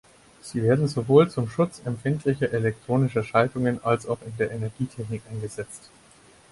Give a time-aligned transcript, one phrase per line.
[0.41, 5.91] Sie werden sowohl zum Schutz empfindlicher elektronischer Schaltungen als auch in der Energietechnik eingesetzt.